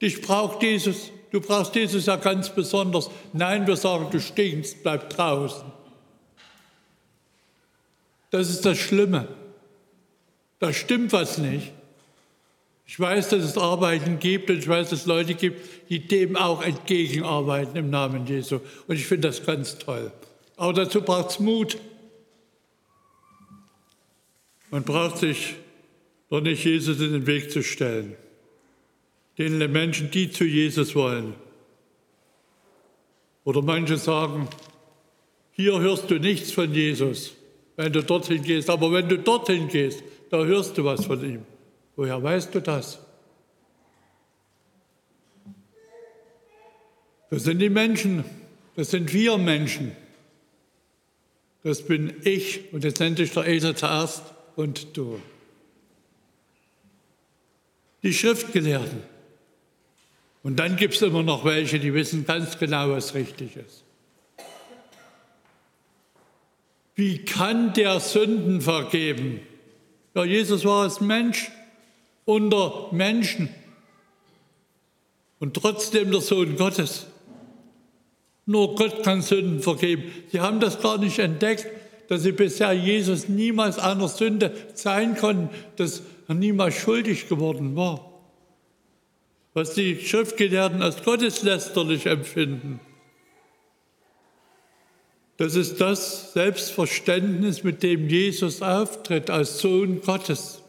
Dich 0.00 0.22
braucht 0.22 0.62
Jesus, 0.62 1.10
du 1.30 1.42
brauchst 1.42 1.74
Jesus 1.74 2.06
ja 2.06 2.16
ganz 2.16 2.48
besonders. 2.48 3.10
Nein, 3.34 3.66
wir 3.66 3.76
sagen, 3.76 4.06
du 4.10 4.18
stinkst, 4.18 4.82
bleib 4.82 5.10
draußen. 5.10 5.70
Das 8.30 8.48
ist 8.48 8.64
das 8.64 8.78
Schlimme. 8.78 9.28
Da 10.58 10.72
stimmt 10.72 11.12
was 11.12 11.36
nicht. 11.36 11.70
Ich 12.86 12.98
weiß, 12.98 13.28
dass 13.28 13.44
es 13.44 13.58
Arbeiten 13.58 14.18
gibt 14.18 14.48
und 14.48 14.56
ich 14.56 14.68
weiß, 14.68 14.88
dass 14.88 15.00
es 15.00 15.06
Leute 15.06 15.34
gibt, 15.34 15.90
die 15.90 15.98
dem 15.98 16.36
auch 16.36 16.62
entgegenarbeiten 16.62 17.76
im 17.76 17.90
Namen 17.90 18.26
Jesu. 18.26 18.60
Und 18.86 18.96
ich 18.96 19.06
finde 19.06 19.28
das 19.28 19.44
ganz 19.44 19.76
toll. 19.76 20.12
Aber 20.56 20.72
dazu 20.72 21.02
braucht 21.02 21.32
es 21.32 21.40
Mut. 21.40 21.76
Man 24.72 24.84
braucht 24.84 25.18
sich 25.18 25.54
doch 26.30 26.40
nicht 26.40 26.64
Jesus 26.64 26.98
in 26.98 27.12
den 27.12 27.26
Weg 27.26 27.50
zu 27.50 27.62
stellen. 27.62 28.16
Den 29.36 29.58
Menschen, 29.70 30.10
die 30.10 30.30
zu 30.30 30.44
Jesus 30.44 30.94
wollen. 30.94 31.34
Oder 33.44 33.60
manche 33.60 33.98
sagen, 33.98 34.48
hier 35.52 35.78
hörst 35.78 36.10
du 36.10 36.18
nichts 36.18 36.52
von 36.52 36.72
Jesus, 36.72 37.34
wenn 37.76 37.92
du 37.92 38.02
dorthin 38.02 38.42
gehst. 38.42 38.70
Aber 38.70 38.90
wenn 38.92 39.10
du 39.10 39.18
dorthin 39.18 39.68
gehst, 39.68 40.02
da 40.30 40.42
hörst 40.42 40.78
du 40.78 40.84
was 40.84 41.04
von 41.04 41.22
ihm. 41.22 41.42
Woher 41.94 42.22
weißt 42.22 42.54
du 42.54 42.62
das? 42.62 42.98
Das 47.28 47.44
sind 47.44 47.58
die 47.58 47.68
Menschen, 47.68 48.24
das 48.74 48.90
sind 48.90 49.12
wir 49.12 49.36
Menschen. 49.36 49.92
Das 51.62 51.82
bin 51.82 52.14
ich 52.24 52.72
und 52.72 52.84
jetzt 52.84 53.00
nenne 53.00 53.20
ich 53.20 53.32
der 53.32 53.46
Esel 53.46 53.74
zuerst 53.76 54.22
und 54.56 54.96
du. 54.96 55.20
Die 58.02 58.12
Schriftgelehrten. 58.12 59.02
Und 60.42 60.56
dann 60.56 60.76
gibt 60.76 60.94
es 60.94 61.02
immer 61.02 61.22
noch 61.22 61.44
welche, 61.44 61.78
die 61.78 61.94
wissen 61.94 62.26
ganz 62.26 62.58
genau, 62.58 62.90
was 62.90 63.14
richtig 63.14 63.56
ist. 63.56 63.84
Wie 66.94 67.24
kann 67.24 67.72
der 67.72 68.00
Sünden 68.00 68.60
vergeben? 68.60 69.40
Ja, 70.14 70.24
Jesus 70.24 70.64
war 70.64 70.82
als 70.82 71.00
Mensch 71.00 71.50
unter 72.24 72.88
Menschen 72.92 73.48
und 75.38 75.54
trotzdem 75.54 76.10
der 76.10 76.20
Sohn 76.20 76.56
Gottes. 76.56 77.06
Nur 78.44 78.74
Gott 78.74 79.02
kann 79.02 79.22
Sünden 79.22 79.60
vergeben. 79.60 80.12
Sie 80.30 80.40
haben 80.40 80.60
das 80.60 80.80
gar 80.80 80.98
nicht 80.98 81.18
entdeckt, 81.18 81.66
dass 82.12 82.24
sie 82.24 82.32
bisher 82.32 82.74
Jesus 82.74 83.30
niemals 83.30 83.78
einer 83.78 84.06
Sünde 84.06 84.54
sein 84.74 85.16
konnten, 85.16 85.48
dass 85.76 86.02
er 86.28 86.34
niemals 86.34 86.74
schuldig 86.74 87.26
geworden 87.26 87.74
war. 87.74 88.12
Was 89.54 89.72
die 89.72 89.98
Schriftgelehrten 89.98 90.82
als 90.82 91.02
gotteslästerlich 91.04 92.04
empfinden. 92.04 92.80
Das 95.38 95.54
ist 95.54 95.80
das 95.80 96.34
Selbstverständnis, 96.34 97.64
mit 97.64 97.82
dem 97.82 98.10
Jesus 98.10 98.60
auftritt 98.60 99.30
als 99.30 99.60
Sohn 99.60 100.02
Gottes. 100.02 100.60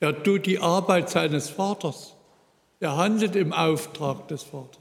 Er 0.00 0.22
tut 0.22 0.46
die 0.46 0.60
Arbeit 0.60 1.10
seines 1.10 1.50
Vaters. 1.50 2.14
Er 2.80 2.96
handelt 2.96 3.36
im 3.36 3.52
Auftrag 3.52 4.28
des 4.28 4.44
Vaters. 4.44 4.78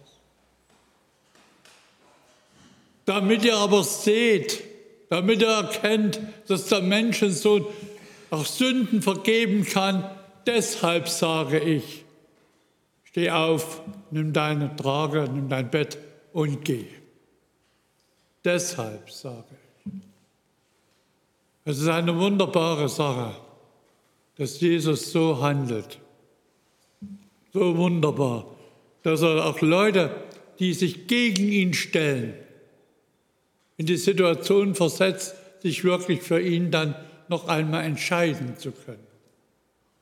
Damit 3.03 3.43
ihr 3.43 3.57
aber 3.57 3.83
seht, 3.83 4.63
damit 5.09 5.41
ihr 5.41 5.47
erkennt, 5.47 6.19
dass 6.47 6.67
der 6.67 6.81
Menschensohn 6.81 7.65
auch 8.29 8.45
Sünden 8.45 9.01
vergeben 9.01 9.65
kann, 9.65 10.09
deshalb 10.45 11.09
sage 11.09 11.59
ich, 11.59 12.05
steh 13.03 13.31
auf, 13.31 13.81
nimm 14.11 14.33
deine 14.33 14.75
Trage, 14.75 15.27
nimm 15.33 15.49
dein 15.49 15.69
Bett 15.69 15.97
und 16.31 16.63
geh. 16.63 16.85
Deshalb 18.45 19.09
sage 19.09 19.45
ich. 19.85 19.91
Es 21.65 21.79
ist 21.79 21.87
eine 21.87 22.17
wunderbare 22.17 22.87
Sache, 22.87 23.35
dass 24.37 24.59
Jesus 24.61 25.11
so 25.11 25.41
handelt. 25.41 25.99
So 27.51 27.75
wunderbar, 27.77 28.45
dass 29.03 29.21
er 29.21 29.45
auch 29.45 29.59
Leute, 29.61 30.11
die 30.59 30.73
sich 30.73 31.07
gegen 31.07 31.51
ihn 31.51 31.73
stellen, 31.73 32.35
in 33.79 33.85
die 33.85 33.97
Situation 33.97 34.75
versetzt, 34.75 35.35
sich 35.61 35.85
wirklich 35.85 36.21
für 36.21 36.39
ihn 36.39 36.69
dann 36.69 36.95
noch 37.29 37.47
einmal 37.47 37.85
entscheiden 37.85 38.57
zu 38.57 38.71
können. 38.71 39.07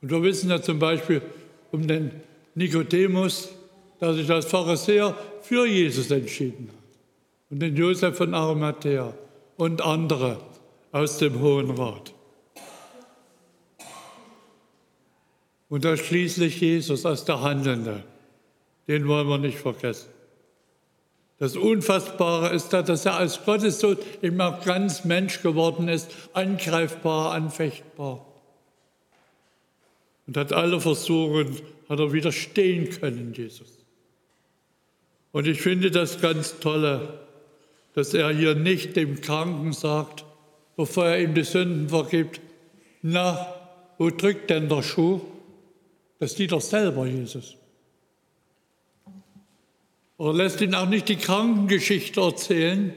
Und 0.02 0.10
wir 0.10 0.22
wissen 0.24 0.50
ja 0.50 0.60
zum 0.60 0.80
Beispiel 0.80 1.22
um 1.70 1.86
den 1.86 2.10
Nikodemus, 2.56 3.50
der 4.00 4.14
sich 4.14 4.28
als 4.30 4.46
Pharisäer 4.46 5.16
für 5.42 5.64
Jesus 5.64 6.10
entschieden 6.10 6.70
hat 6.72 7.50
und 7.50 7.60
den 7.60 7.76
Josef 7.76 8.16
von 8.16 8.34
Arimathea 8.34 9.14
und 9.56 9.80
andere 9.80 10.40
aus 10.90 11.18
dem 11.18 11.40
Hohen 11.40 11.70
Rat. 11.70 12.12
Und 15.68 15.84
da 15.84 15.96
schließlich 15.96 16.60
Jesus 16.60 17.06
als 17.06 17.24
der 17.24 17.42
Handelnde, 17.42 18.02
den 18.88 19.06
wollen 19.06 19.28
wir 19.28 19.38
nicht 19.38 19.58
vergessen. 19.58 20.17
Das 21.38 21.56
Unfassbare 21.56 22.52
ist 22.54 22.70
da, 22.70 22.82
dass 22.82 23.06
er 23.06 23.14
als 23.14 23.44
Gottessohn 23.44 23.96
immer 24.22 24.60
ganz 24.64 25.04
Mensch 25.04 25.40
geworden 25.42 25.88
ist, 25.88 26.10
angreifbar, 26.32 27.32
anfechtbar. 27.32 28.26
Und 30.26 30.36
hat 30.36 30.52
alle 30.52 30.80
Versuchen, 30.80 31.60
hat 31.88 32.00
er 32.00 32.12
widerstehen 32.12 32.90
können, 32.90 33.32
Jesus. 33.34 33.78
Und 35.30 35.46
ich 35.46 35.60
finde 35.60 35.90
das 35.90 36.20
ganz 36.20 36.58
tolle, 36.58 37.20
dass 37.94 38.14
er 38.14 38.30
hier 38.30 38.54
nicht 38.54 38.96
dem 38.96 39.20
Kranken 39.20 39.72
sagt, 39.72 40.24
bevor 40.76 41.06
er 41.06 41.20
ihm 41.20 41.34
die 41.34 41.44
Sünden 41.44 41.88
vergibt, 41.88 42.40
na, 43.02 43.54
wo 43.96 44.10
drückt 44.10 44.50
denn 44.50 44.68
der 44.68 44.82
Schuh? 44.82 45.20
Das 46.18 46.34
sieht 46.34 46.52
er 46.52 46.60
selber, 46.60 47.06
Jesus. 47.06 47.57
Er 50.18 50.32
lässt 50.32 50.60
ihn 50.60 50.74
auch 50.74 50.88
nicht 50.88 51.08
die 51.08 51.16
Krankengeschichte 51.16 52.20
erzählen, 52.20 52.92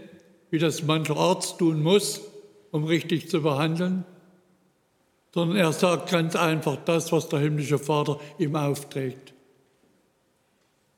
wie 0.49 0.59
das 0.59 0.83
mancher 0.83 1.17
Arzt 1.17 1.59
tun 1.59 1.81
muss, 1.81 2.21
um 2.71 2.83
richtig 2.83 3.29
zu 3.29 3.41
behandeln, 3.41 4.05
sondern 5.33 5.57
er 5.57 5.71
sagt 5.71 6.09
ganz 6.09 6.35
einfach 6.35 6.77
das, 6.83 7.11
was 7.11 7.29
der 7.29 7.39
himmlische 7.39 7.79
Vater 7.79 8.19
ihm 8.37 8.55
aufträgt. 8.55 9.33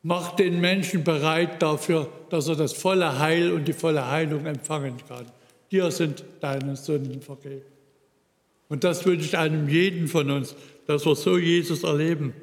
Mach 0.01 0.35
den 0.35 0.59
Menschen 0.59 1.03
bereit 1.03 1.61
dafür, 1.61 2.09
dass 2.29 2.47
er 2.47 2.55
das 2.55 2.73
volle 2.73 3.19
Heil 3.19 3.51
und 3.51 3.67
die 3.67 3.73
volle 3.73 4.09
Heilung 4.09 4.45
empfangen 4.45 4.95
kann. 5.07 5.25
Dir 5.71 5.91
sind 5.91 6.23
deine 6.41 6.75
Sünden 6.75 7.21
vergeben. 7.21 7.65
Und 8.69 8.83
das 8.83 9.05
wünsche 9.05 9.25
ich 9.25 9.37
einem 9.37 9.69
jeden 9.69 10.07
von 10.07 10.29
uns, 10.31 10.55
dass 10.87 11.05
wir 11.05 11.15
so 11.15 11.37
Jesus 11.37 11.83
erleben. 11.83 12.33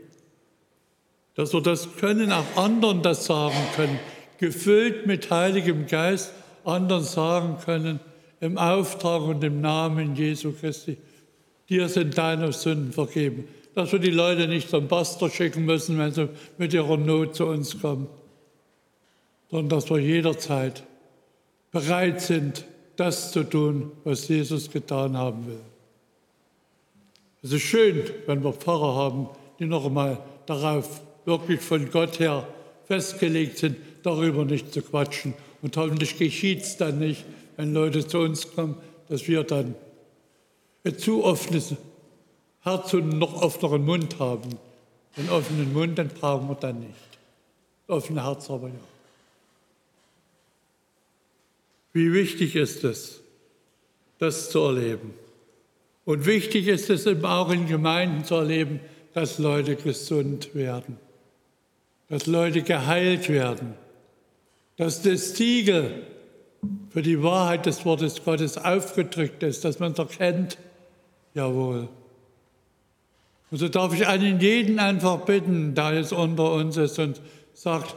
Dass 1.34 1.52
wir 1.52 1.60
das 1.60 1.96
können, 1.96 2.32
auch 2.32 2.56
anderen 2.56 3.02
das 3.02 3.26
sagen 3.26 3.56
können, 3.76 3.98
gefüllt 4.38 5.06
mit 5.06 5.30
Heiligem 5.30 5.86
Geist, 5.86 6.32
anderen 6.64 7.04
sagen 7.04 7.58
können, 7.64 8.00
im 8.40 8.58
Auftrag 8.58 9.22
und 9.22 9.44
im 9.44 9.60
Namen 9.60 10.16
Jesu 10.16 10.52
Christi, 10.52 10.96
dir 11.68 11.88
sind 11.88 12.16
deine 12.16 12.52
Sünden 12.52 12.92
vergeben 12.92 13.46
dass 13.74 13.92
wir 13.92 13.98
die 13.98 14.10
Leute 14.10 14.48
nicht 14.48 14.68
zum 14.68 14.88
Pastor 14.88 15.30
schicken 15.30 15.64
müssen, 15.64 15.98
wenn 15.98 16.12
sie 16.12 16.28
mit 16.58 16.74
ihrer 16.74 16.96
Not 16.96 17.36
zu 17.36 17.46
uns 17.46 17.80
kommen, 17.80 18.08
sondern 19.50 19.68
dass 19.68 19.90
wir 19.90 19.98
jederzeit 19.98 20.84
bereit 21.70 22.20
sind, 22.20 22.64
das 22.96 23.32
zu 23.32 23.44
tun, 23.44 23.92
was 24.04 24.28
Jesus 24.28 24.70
getan 24.70 25.16
haben 25.16 25.46
will. 25.46 25.60
Es 27.42 27.52
ist 27.52 27.62
schön, 27.62 28.02
wenn 28.26 28.44
wir 28.44 28.52
Pfarrer 28.52 28.94
haben, 28.94 29.28
die 29.58 29.66
noch 29.66 29.86
einmal 29.86 30.18
darauf 30.46 31.00
wirklich 31.24 31.60
von 31.60 31.90
Gott 31.90 32.18
her 32.18 32.46
festgelegt 32.86 33.58
sind, 33.58 33.76
darüber 34.02 34.44
nicht 34.44 34.72
zu 34.72 34.82
quatschen. 34.82 35.34
Und 35.62 35.76
hoffentlich 35.76 36.18
geschieht 36.18 36.62
es 36.62 36.76
dann 36.76 36.98
nicht, 36.98 37.24
wenn 37.56 37.74
Leute 37.74 38.06
zu 38.06 38.18
uns 38.18 38.50
kommen, 38.52 38.76
dass 39.08 39.28
wir 39.28 39.44
dann 39.44 39.74
ein 40.84 40.98
zu 40.98 41.24
offenes 41.24 41.74
Herz 42.62 42.94
und 42.94 43.18
noch 43.18 43.42
offeneren 43.42 43.84
Mund 43.84 44.18
haben. 44.18 44.50
Den 45.16 45.28
offenen 45.30 45.72
Mund, 45.72 45.98
den 45.98 46.08
brauchen 46.08 46.48
wir 46.48 46.54
dann 46.54 46.80
nicht. 46.80 46.94
Offene 47.86 48.24
Herz 48.24 48.48
aber 48.50 48.68
ja. 48.68 48.74
Wie 51.92 52.12
wichtig 52.12 52.54
ist 52.54 52.84
es, 52.84 53.20
das 54.18 54.50
zu 54.50 54.60
erleben? 54.60 55.12
Und 56.04 56.24
wichtig 56.26 56.68
ist 56.68 56.88
es 56.88 57.06
eben 57.06 57.24
auch 57.24 57.50
in 57.50 57.66
Gemeinden 57.66 58.24
zu 58.24 58.36
erleben, 58.36 58.80
dass 59.12 59.38
Leute 59.38 59.74
gesund 59.76 60.54
werden, 60.54 60.98
dass 62.10 62.26
Leute 62.26 62.62
geheilt 62.62 63.30
werden, 63.30 63.74
dass 64.76 65.00
das 65.00 65.34
Siegel 65.36 66.02
für 66.90 67.00
die 67.00 67.22
Wahrheit 67.22 67.64
des 67.64 67.86
Wortes 67.86 68.22
Gottes 68.22 68.58
aufgedrückt 68.58 69.42
ist, 69.42 69.64
dass 69.64 69.78
man 69.78 69.92
es 69.92 69.98
erkennt, 69.98 70.58
jawohl, 71.32 71.88
und 73.50 73.58
so 73.58 73.68
darf 73.68 73.92
ich 73.94 74.06
einen 74.06 74.40
jeden 74.40 74.78
einfach 74.78 75.24
bitten, 75.24 75.74
da 75.74 75.92
es 75.92 76.12
unter 76.12 76.52
uns 76.52 76.76
ist 76.76 76.98
und 76.98 77.20
sagt, 77.52 77.96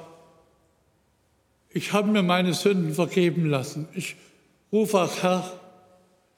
ich 1.69 1.93
habe 1.93 2.09
mir 2.09 2.23
meine 2.23 2.53
Sünden 2.53 2.93
vergeben 2.93 3.45
lassen. 3.45 3.87
Ich 3.93 4.15
rufe 4.71 4.99
auch 4.99 5.21
Herr, 5.21 5.51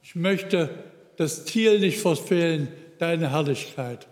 ich 0.03 0.15
möchte 0.15 0.69
das 1.17 1.45
Ziel 1.45 1.79
nicht 1.79 1.99
verfehlen, 1.99 2.67
deine 2.99 3.31
Herrlichkeit. 3.31 4.07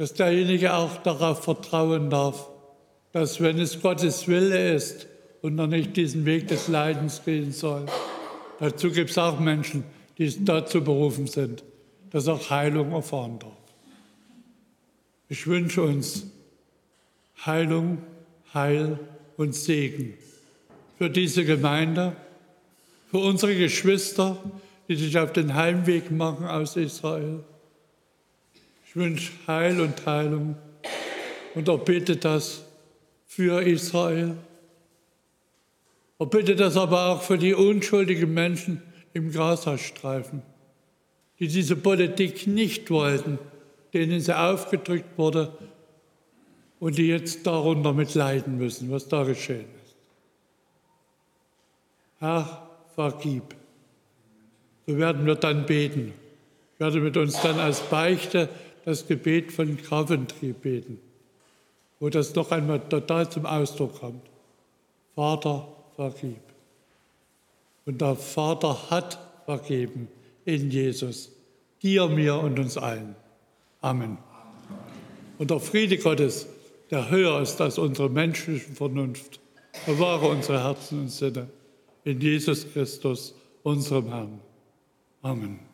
Dass 0.00 0.14
derjenige 0.14 0.72
auch 0.72 0.96
darauf 1.02 1.44
vertrauen 1.44 2.08
darf, 2.08 2.48
dass 3.12 3.38
wenn 3.38 3.58
es 3.58 3.82
Gottes 3.82 4.26
Wille 4.28 4.72
ist 4.72 5.06
und 5.42 5.58
er 5.58 5.66
nicht 5.66 5.94
diesen 5.94 6.24
Weg 6.24 6.48
des 6.48 6.68
Leidens 6.68 7.20
gehen 7.22 7.52
soll, 7.52 7.84
dazu 8.60 8.90
gibt 8.90 9.10
es 9.10 9.18
auch 9.18 9.38
Menschen, 9.38 9.84
die 10.16 10.42
dazu 10.42 10.82
berufen 10.82 11.26
sind, 11.26 11.64
dass 12.08 12.28
auch 12.28 12.48
Heilung 12.48 12.92
erfahren 12.92 13.40
darf. 13.40 13.52
Ich 15.28 15.46
wünsche 15.46 15.82
uns 15.82 16.28
Heilung, 17.44 17.98
Heil 18.54 18.98
und 19.36 19.54
Segen 19.54 20.14
für 20.96 21.10
diese 21.10 21.44
Gemeinde, 21.44 22.16
für 23.10 23.18
unsere 23.18 23.54
Geschwister, 23.54 24.38
die 24.88 24.96
sich 24.96 25.18
auf 25.18 25.34
den 25.34 25.54
Heimweg 25.54 26.10
machen 26.10 26.46
aus 26.46 26.76
Israel. 26.76 27.44
Ich 28.90 28.96
wünsche 28.96 29.30
Heil 29.46 29.80
und 29.80 30.04
Heilung 30.04 30.56
und 31.54 31.68
erbitte 31.68 32.16
das 32.16 32.64
für 33.24 33.62
Israel, 33.62 34.34
Er 36.18 36.26
bittet 36.26 36.58
das 36.58 36.76
aber 36.76 37.06
auch 37.06 37.22
für 37.22 37.38
die 37.38 37.54
unschuldigen 37.54 38.34
Menschen 38.34 38.82
im 39.12 39.30
Gazastreifen, 39.30 40.42
die 41.38 41.46
diese 41.46 41.76
Politik 41.76 42.48
nicht 42.48 42.90
wollten, 42.90 43.38
denen 43.94 44.20
sie 44.20 44.36
aufgedrückt 44.36 45.16
wurde 45.16 45.56
und 46.80 46.98
die 46.98 47.06
jetzt 47.06 47.46
darunter 47.46 47.92
mit 47.92 48.12
leiden 48.16 48.58
müssen, 48.58 48.90
was 48.90 49.06
da 49.06 49.22
geschehen 49.22 49.68
ist. 49.84 49.94
Herr, 52.18 52.68
vergib. 52.96 53.54
So 54.88 54.98
werden 54.98 55.26
wir 55.26 55.36
dann 55.36 55.64
beten. 55.64 56.12
Ich 56.74 56.80
werde 56.80 56.98
mit 57.00 57.16
uns 57.16 57.40
dann 57.40 57.60
als 57.60 57.82
Beichte 57.82 58.48
das 58.84 59.06
Gebet 59.06 59.52
von 59.52 59.76
Coventry 59.76 60.52
beten, 60.52 60.98
wo 61.98 62.08
das 62.08 62.34
noch 62.34 62.50
einmal 62.50 62.80
total 62.80 63.30
zum 63.30 63.46
Ausdruck 63.46 64.00
kommt. 64.00 64.22
Vater, 65.14 65.68
vergib. 65.96 66.40
Und 67.86 68.00
der 68.00 68.16
Vater 68.16 68.90
hat 68.90 69.18
vergeben 69.44 70.08
in 70.44 70.70
Jesus, 70.70 71.32
dir, 71.82 72.08
mir 72.08 72.36
und 72.36 72.58
uns 72.58 72.76
allen. 72.76 73.16
Amen. 73.80 74.18
Und 75.38 75.50
der 75.50 75.60
Friede 75.60 75.98
Gottes, 75.98 76.46
der 76.90 77.10
höher 77.10 77.40
ist 77.40 77.60
als 77.60 77.78
unsere 77.78 78.10
menschliche 78.10 78.70
Vernunft, 78.72 79.40
bewahre 79.86 80.28
unsere 80.28 80.62
Herzen 80.62 81.02
und 81.02 81.08
Sinne 81.08 81.48
in 82.04 82.20
Jesus 82.20 82.70
Christus, 82.72 83.34
unserem 83.62 84.08
Herrn. 84.08 84.40
Amen. 85.22 85.69